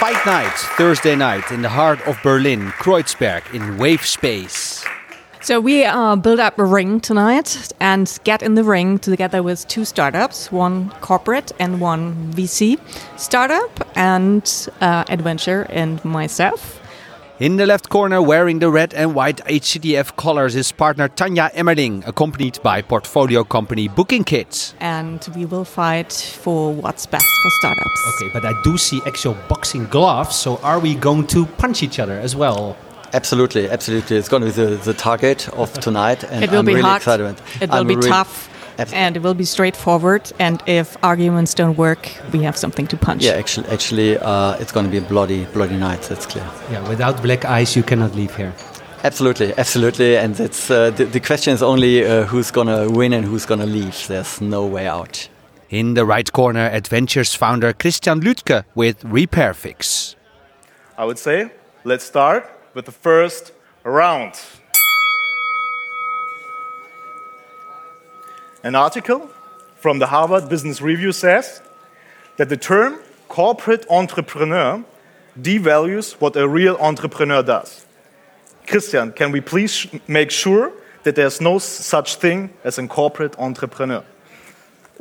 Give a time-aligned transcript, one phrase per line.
[0.00, 4.82] Fight Night, Thursday night in the heart of Berlin, Kreuzberg in Wave Space.
[5.42, 9.68] So we uh, build up a ring tonight and get in the ring together with
[9.68, 12.80] two startups, one corporate and one VC
[13.18, 14.42] startup, and
[14.80, 16.79] uh, etventure and myself.
[17.40, 22.06] In the left corner, wearing the red and white HTGF colors, is partner Tanja Emmerling,
[22.06, 24.74] accompanied by portfolio company Bookingkit.
[24.78, 28.00] And we will fight for what's best for startups.
[28.22, 31.98] Okay, but I do see actual boxing gloves, so are we going to punch each
[31.98, 32.76] other as well?
[33.14, 34.18] Absolutely, absolutely.
[34.18, 36.82] It's going to be the, the target of tonight, and it will I'm be really
[36.90, 36.96] hot.
[36.98, 37.40] excited.
[37.62, 38.48] It will I'm be really- tough.
[38.80, 40.32] Abs- And it will be straightforward.
[40.38, 43.22] And if arguments don't work, we have something to punch.
[43.22, 46.02] Yeah, actually, actually, uh, it's going to be a bloody, bloody night.
[46.08, 46.48] That's clear.
[46.72, 48.52] Yeah, without black eyes, you cannot leave here.
[49.04, 50.16] Absolutely, absolutely.
[50.16, 53.46] And it's uh, the, the question is only uh, who's going to win and who's
[53.46, 54.06] going to leave.
[54.08, 55.28] There's no way out.
[55.70, 60.16] In the right corner, etventure's founder Christian Lüdtke with RepairFix.
[60.98, 61.52] I would say
[61.84, 63.52] let's start with the first
[63.84, 64.34] round.
[68.62, 69.30] An article
[69.76, 71.62] from the Harvard Business Review says
[72.36, 74.84] that the term corporate entrepreneur
[75.40, 77.86] devalues what a real entrepreneur does.
[78.66, 80.72] Christian, can we please make sure
[81.04, 84.04] that there's no such thing as a corporate entrepreneur?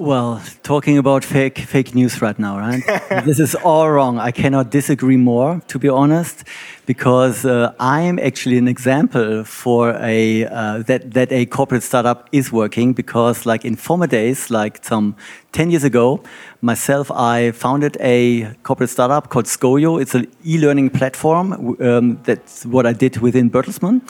[0.00, 2.84] Well, talking about fake fake news right now, right?
[3.24, 4.20] this is all wrong.
[4.20, 6.44] I cannot disagree more, to be honest,
[6.86, 12.52] because uh, I'm actually an example for a uh, that that a corporate startup is
[12.52, 12.92] working.
[12.92, 15.16] Because, like in former days, like some
[15.50, 16.22] ten years ago,
[16.62, 20.00] myself I founded a corporate startup called Scoyo.
[20.00, 21.76] It's an e-learning platform.
[21.80, 24.02] Um, that's what I did within Bertelsmann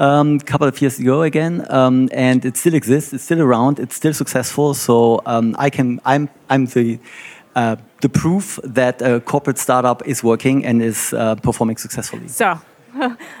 [0.00, 3.12] um, a couple of years ago again, um, and it still exists.
[3.12, 3.78] It's still around.
[3.78, 4.74] It's still successful.
[4.74, 6.00] So um, I can.
[6.04, 6.28] I'm.
[6.48, 6.98] I'm the.
[7.54, 12.28] Uh, the proof that a corporate startup is working and is uh, performing successfully.
[12.28, 12.58] So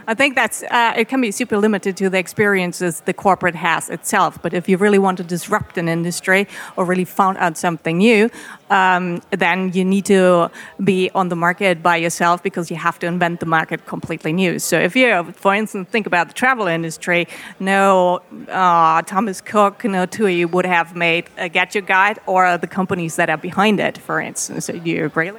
[0.06, 3.90] I think that's uh, it can be super limited to the experiences the corporate has
[3.90, 4.40] itself.
[4.42, 6.46] But if you really want to disrupt an industry
[6.76, 8.30] or really found out something new,
[8.70, 10.50] um, then you need to
[10.82, 14.58] be on the market by yourself because you have to invent the market completely new.
[14.58, 17.26] So if you, for instance, think about the travel industry,
[17.58, 23.28] no uh, Thomas Cook, no TUI would have made a GetYourGuide or the companies that
[23.30, 24.66] are behind it, for instance.
[24.66, 25.32] Do you agree?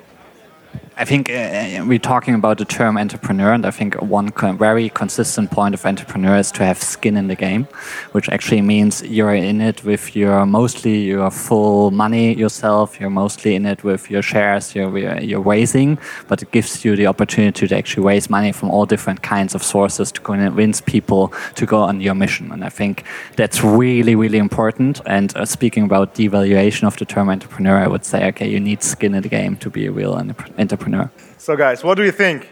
[0.97, 4.89] I think uh, we're talking about the term entrepreneur, and I think one co- very
[4.89, 7.63] consistent point of entrepreneur is to have skin in the game,
[8.11, 12.99] which actually means you're in it with your mostly your full money yourself.
[12.99, 14.75] You're mostly in it with your shares.
[14.75, 15.97] You're you're raising,
[16.27, 19.63] but it gives you the opportunity to actually raise money from all different kinds of
[19.63, 22.51] sources to convince people to go on your mission.
[22.51, 23.05] And I think
[23.37, 24.99] that's really really important.
[25.05, 28.83] And uh, speaking about devaluation of the term entrepreneur, I would say okay, you need
[28.83, 31.11] skin in the game to be a real entrep- entrepreneur.
[31.37, 32.49] So, guys, what do you think?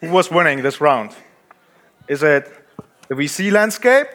[0.00, 1.10] Who was winning this round?
[2.08, 2.50] Is it
[3.08, 4.06] the VC landscape?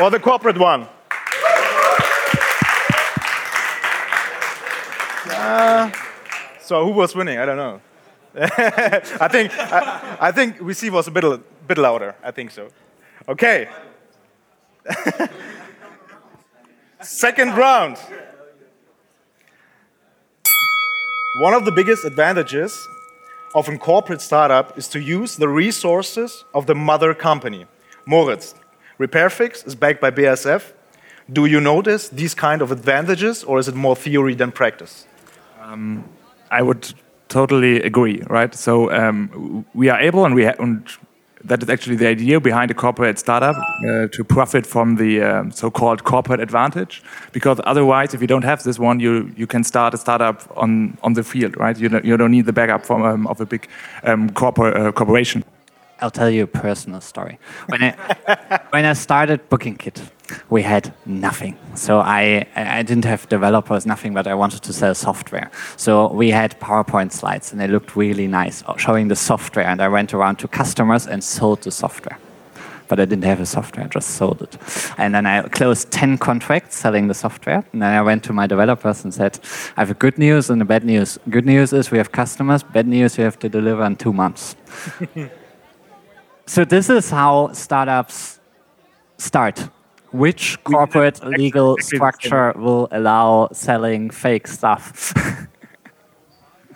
[0.00, 0.88] Or the corporate one?
[5.30, 5.90] Uh,
[6.60, 7.38] so, who was winning?
[7.38, 7.80] I don't know.
[8.36, 11.24] I think I, I think VC was a bit,
[11.68, 12.16] bit louder.
[12.24, 12.68] I think so.
[13.28, 13.68] Okay.
[17.04, 17.98] Second round.
[21.40, 22.88] One of the biggest advantages
[23.54, 27.66] of a corporate startup is to use the resources of the mother company.
[28.06, 28.54] Moritz,
[28.98, 30.72] RepairFix is backed by BASF.
[31.30, 35.06] Do you notice these kind of advantages, or is it more theory than practice?
[36.50, 36.94] I would
[37.28, 38.54] totally agree, right?
[38.54, 40.88] So um, we are able, and we and
[41.44, 45.50] that is actually the idea behind a corporate startup uh, to profit from the um,
[45.50, 47.02] so-called corporate advantage.
[47.32, 50.96] Because otherwise, if you don't have this one, you you can start a startup on
[51.02, 51.78] on the field, right?
[51.78, 53.68] You don't, you don't need the backup from um, of a big
[54.02, 55.44] um, corporate uh, corporation.
[56.00, 57.38] I'll tell you a personal story.
[57.68, 60.10] When I, when I started Bookingkit,
[60.50, 61.56] we had nothing.
[61.74, 65.50] So I, I didn't have developers, nothing, but I wanted to sell software.
[65.76, 69.66] So we had PowerPoint slides and they looked really nice, showing the software.
[69.66, 72.18] And I went around to customers and sold the software.
[72.86, 74.58] But I didn't have a software, I just sold it.
[74.98, 77.64] And then I closed 10 contracts selling the software.
[77.72, 79.38] And then I went to my developers and said,
[79.76, 81.18] I have a good news and a bad news.
[81.30, 84.56] Good news is we have customers, bad news, we have to deliver in two months.
[86.46, 88.38] So this is how startups
[89.16, 89.70] start.
[90.12, 95.12] Which corporate legal structure will allow selling fake stuff?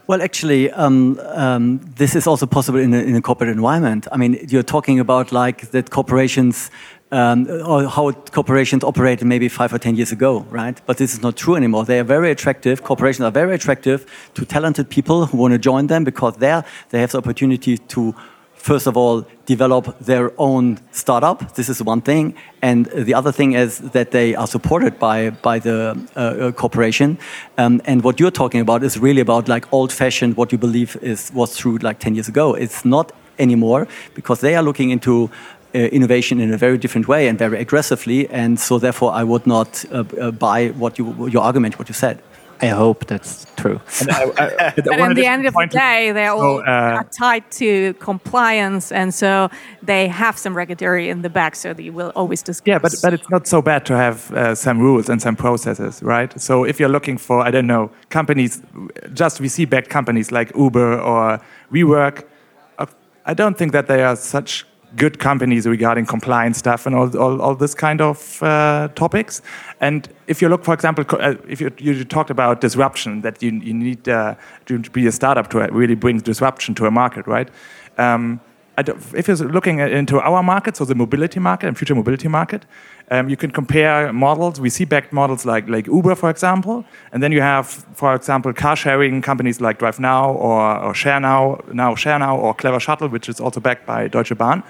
[0.08, 4.08] Well, actually, um, um, this is also possible in a, in a, corporate environment.
[4.10, 6.70] I mean, you're talking about like that corporations,
[7.12, 10.80] um, or how corporations operated maybe five or ten years ago, right?
[10.86, 11.84] But this is not true anymore.
[11.84, 12.82] They are very attractive.
[12.82, 17.00] Corporations are very attractive to talented people who want to join them because there they
[17.00, 18.14] have the opportunity to
[18.68, 21.54] first of all, develop their own startup.
[21.54, 22.34] This is one thing.
[22.60, 25.76] And the other thing is that they are supported by, by the
[26.14, 27.18] uh, uh corporation.
[27.56, 30.98] Um, and what you're talking about is really about like old fashioned, what you believe
[31.00, 32.54] is, was true like 10 years ago.
[32.54, 35.30] It's not anymore because they are looking into
[35.74, 38.28] uh, innovation in a very different way and very aggressively.
[38.30, 41.94] And so, therefore, I would not uh, uh buy what you, your argument, what you
[41.94, 42.16] said.
[42.60, 43.80] I hope that's true.
[44.00, 47.94] And, I, I, but at the end of the day, they're all uh, tied to
[47.94, 49.48] compliance, and so
[49.82, 52.66] they have some regulatory in the back, so they will always discuss.
[52.66, 56.02] Yeah, but but it's not so bad to have uh, some rules and some processes,
[56.02, 56.40] right?
[56.40, 58.62] So if you're looking for, I don't know, companies,
[59.12, 61.40] just VC-backed companies like Uber or
[61.72, 62.24] WeWork,
[62.78, 62.86] uh,
[63.24, 67.40] I don't think that they are such good companies regarding compliance stuff and all, all,
[67.42, 69.42] all this kind of uh, topics.
[69.80, 73.52] And if you look, for example, uh, if you, you, talked about disruption, that you,
[73.52, 74.34] you need uh,
[74.66, 77.48] to be a startup to really bring disruption to a market, right?
[77.98, 78.40] Um,
[78.86, 82.64] if you're looking into our market, so the mobility market and future mobility market,
[83.10, 84.60] um, you can compare models.
[84.60, 86.84] We see backed models like, like Uber, for example.
[87.12, 91.94] And then you have, for example, car sharing companies like DriveNow or, or ShareNow, now
[91.94, 94.62] ShareNow or CleverShuttle, which is also backed by Deutsche Bahn.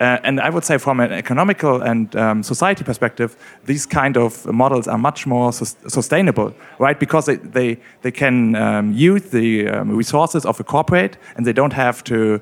[0.00, 3.36] Uh, and I would say, from an economical and um, society perspective,
[3.66, 6.98] these kind of models are much more sus sustainable, right?
[6.98, 11.52] Because they, they, they can um, use the um, resources of a corporate and they
[11.52, 12.40] don't have to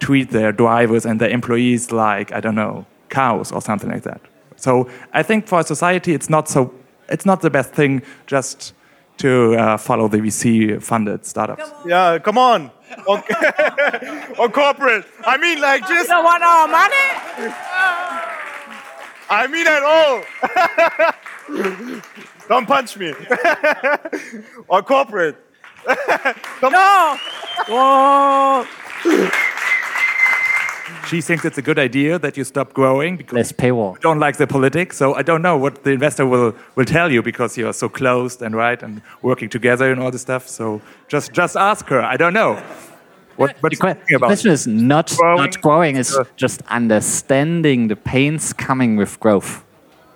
[0.00, 4.20] treat their drivers and their employees like, I don't know, cows or something like that.
[4.56, 6.74] So I think for society, it's not so.
[7.08, 8.74] It's not the best thing just
[9.18, 11.70] to uh, follow the VC-funded startups.
[11.70, 12.70] Come yeah, come on.
[13.08, 13.18] on,
[14.38, 15.06] on corporate.
[15.24, 15.92] I mean, like just.
[15.92, 17.54] You don't want our money.
[19.30, 20.22] I mean at all.
[22.48, 23.12] don't punch me.
[24.68, 25.36] on corporate.
[26.62, 27.18] no.
[27.68, 28.66] Whoa
[31.06, 33.94] she thinks it's a good idea that you stop growing because Less paywall.
[33.94, 34.96] you don't like the politics.
[34.96, 37.88] So I don't know what the investor will, will tell you because you are so
[37.88, 40.48] closed and right and working together and all this stuff.
[40.48, 42.00] So just just ask her.
[42.00, 42.62] I don't know.
[43.36, 48.52] What, the, the question is not growing, not growing, it's uh, just understanding the pains
[48.52, 49.64] coming with growth.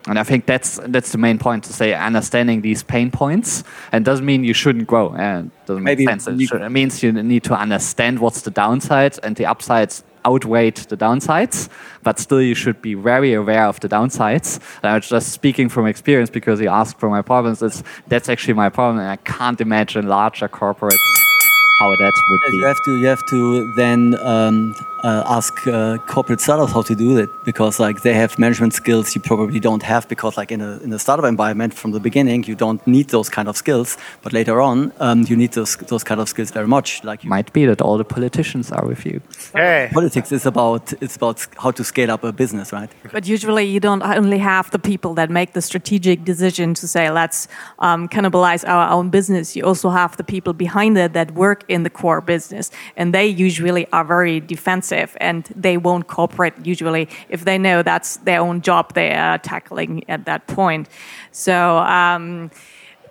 [0.09, 4.05] And I think that's that's the main point to say understanding these pain points and
[4.05, 5.15] doesn't mean you shouldn't grow.
[5.15, 6.41] And doesn't Maybe make sense.
[6.43, 10.71] It, should, it, means you need to understand what's the downsides and the upsides outweigh
[10.71, 11.69] the downsides,
[12.03, 14.61] but still you should be very aware of the downsides.
[14.83, 17.63] And I'm just speaking from experience because you asked for my problems.
[17.63, 20.99] It's, that's actually my problem, and I can't imagine larger corporates
[21.79, 22.57] how that would be.
[22.59, 24.75] You have to, you have to then um,
[25.05, 29.15] uh, ask uh, corporate startups how to do it because like they have management skills
[29.15, 32.45] you probably don't have because like in a, in a startup environment from the beginning
[32.45, 33.97] you don't need those kind of skills.
[34.23, 37.53] But later on um, you need those, those kind of skills very much like might
[37.53, 39.21] be that all the politicians are with you.
[39.55, 39.91] Hey.
[39.93, 42.91] politics is about it's about how to scale up a business right?
[43.11, 47.11] But usually you don't only have the people that make the strategic decision to say
[47.11, 47.49] let's
[47.81, 49.57] um, cannibalize our own business.
[49.57, 52.71] You also have the people behind it that work in the core business.
[52.97, 58.19] And they usually are very defensive and they won't cooperate usually if they know that's
[58.19, 60.89] their own job they are tackling at that point.
[61.31, 62.51] So um,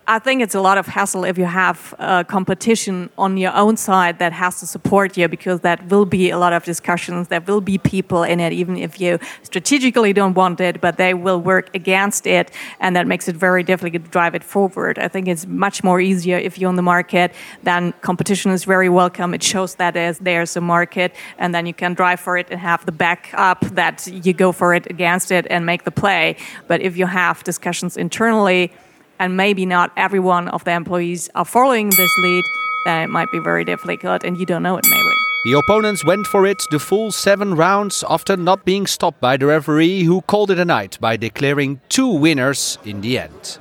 [0.08, 3.78] I think it's a lot of hassle if you have a competition on your own
[3.78, 7.28] side that has to support you because that will be a lot of discussions.
[7.28, 11.14] There will be people in it, even if you strategically don't want it, but they
[11.14, 14.98] will work against it, and that makes it very difficult to drive it forward.
[14.98, 17.32] I think it's much more easier if you're on the market.
[17.64, 19.34] Then competition is very welcome.
[19.34, 22.86] It shows that there's a market, and then you can drive for it and have
[22.86, 26.38] the backup that you go for it against it and make the play.
[26.68, 28.74] But if you have discussions internally,
[29.22, 32.44] and maybe not every one of the employees are following this lead,
[32.86, 35.16] then it might be very difficult and you don't know it maybe.
[35.44, 39.46] The opponents went for it the full seven rounds after not being stopped by the
[39.46, 43.60] referee, who called it a night by declaring two winners in the end.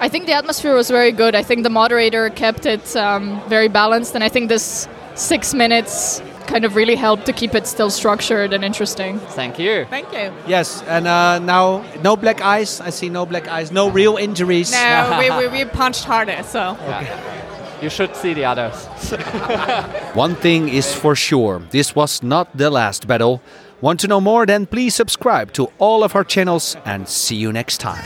[0.00, 1.34] I think the atmosphere was very good.
[1.34, 6.22] I think the moderator kept it um, very balanced, and I think this six minutes
[6.50, 9.20] kind of really helped to keep it still structured and interesting.
[9.38, 9.86] Thank you.
[9.88, 10.32] Thank you.
[10.46, 12.80] Yes, and uh, now no black eyes.
[12.80, 14.72] I see no black eyes, no real injuries.
[14.72, 16.76] No, we, we, we punched harder, so.
[16.88, 17.08] Okay.
[17.82, 18.74] You should see the others.
[20.14, 23.40] One thing is for sure this was not the last battle.
[23.80, 24.44] Want to know more?
[24.44, 28.04] Then please subscribe to all of our channels and see you next time.